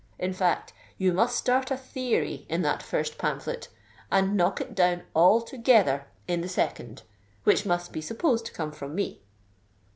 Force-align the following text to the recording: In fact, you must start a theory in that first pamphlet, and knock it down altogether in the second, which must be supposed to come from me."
In 0.17 0.33
fact, 0.33 0.73
you 0.97 1.13
must 1.13 1.35
start 1.35 1.69
a 1.69 1.77
theory 1.77 2.47
in 2.49 2.63
that 2.63 2.81
first 2.81 3.19
pamphlet, 3.19 3.67
and 4.11 4.35
knock 4.35 4.59
it 4.59 4.73
down 4.73 5.03
altogether 5.15 6.07
in 6.27 6.41
the 6.41 6.49
second, 6.49 7.03
which 7.43 7.67
must 7.67 7.91
be 7.93 8.01
supposed 8.01 8.47
to 8.47 8.51
come 8.51 8.71
from 8.71 8.95
me." 8.95 9.21